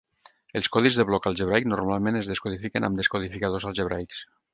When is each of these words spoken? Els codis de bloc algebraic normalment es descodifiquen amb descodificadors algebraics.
Els 0.59 0.69
codis 0.75 0.95
de 0.99 1.03
bloc 1.09 1.27
algebraic 1.31 1.67
normalment 1.73 2.17
es 2.21 2.31
descodifiquen 2.31 2.87
amb 2.89 3.03
descodificadors 3.03 3.69
algebraics. 3.73 4.25